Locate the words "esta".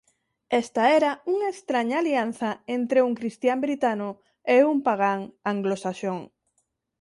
0.61-0.83